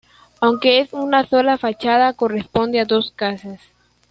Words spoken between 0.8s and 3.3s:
una sola fachada, corresponde a dos